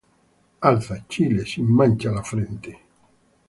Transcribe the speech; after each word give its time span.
Alza, 0.69 1.03
Chile, 1.07 1.45
sin 1.45 1.67
mancha 1.71 2.09
la 2.09 2.23
frente; 2.23 2.75